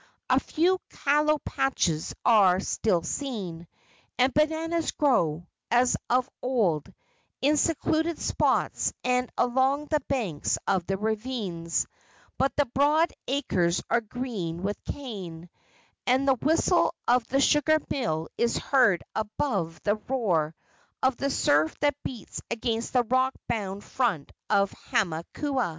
A 0.31 0.39
few 0.39 0.79
kalo 0.89 1.37
patches 1.45 2.11
are 2.25 2.59
still 2.59 3.03
seen, 3.03 3.67
and 4.17 4.33
bananas 4.33 4.89
grow, 4.89 5.45
as 5.69 5.95
of 6.09 6.27
old, 6.41 6.91
in 7.39 7.55
secluded 7.55 8.17
spots 8.17 8.93
and 9.03 9.29
along 9.37 9.89
the 9.91 9.99
banks 10.07 10.57
of 10.67 10.87
the 10.87 10.97
ravines; 10.97 11.85
but 12.39 12.51
the 12.55 12.65
broad 12.65 13.13
acres 13.27 13.83
are 13.91 14.01
green 14.01 14.63
with 14.63 14.83
cane, 14.85 15.51
and 16.07 16.27
the 16.27 16.33
whistle 16.33 16.95
of 17.07 17.27
the 17.27 17.39
sugar 17.39 17.77
mill 17.91 18.27
is 18.39 18.57
heard 18.57 19.03
above 19.13 19.79
the 19.83 19.97
roar 20.07 20.55
of 21.03 21.15
the 21.17 21.29
surf 21.29 21.75
that 21.81 21.93
beats 22.01 22.41
against 22.49 22.93
the 22.93 23.03
rock 23.03 23.35
bound 23.47 23.83
front 23.83 24.31
of 24.49 24.71
Hamakua. 24.89 25.69